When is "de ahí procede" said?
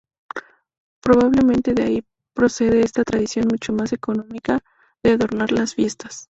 1.75-2.81